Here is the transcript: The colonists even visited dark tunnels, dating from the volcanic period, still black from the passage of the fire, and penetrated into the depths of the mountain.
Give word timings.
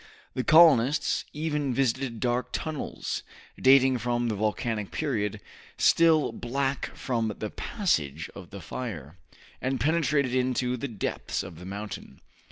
The 0.33 0.43
colonists 0.43 1.25
even 1.31 1.75
visited 1.75 2.19
dark 2.19 2.49
tunnels, 2.51 3.21
dating 3.61 3.99
from 3.99 4.29
the 4.29 4.35
volcanic 4.35 4.89
period, 4.89 5.39
still 5.77 6.31
black 6.31 6.87
from 6.95 7.31
the 7.37 7.51
passage 7.51 8.27
of 8.33 8.49
the 8.49 8.61
fire, 8.61 9.19
and 9.61 9.79
penetrated 9.79 10.33
into 10.33 10.75
the 10.75 10.87
depths 10.87 11.43
of 11.43 11.59
the 11.59 11.65
mountain. 11.67 12.19